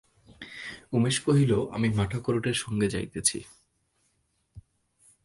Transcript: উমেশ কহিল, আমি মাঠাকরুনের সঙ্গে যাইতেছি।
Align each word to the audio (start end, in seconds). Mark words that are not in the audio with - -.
উমেশ 0.93 1.17
কহিল, 1.19 1.51
আমি 1.71 1.87
মাঠাকরুনের 1.89 2.53
সঙ্গে 2.53 2.87
যাইতেছি। 2.89 3.39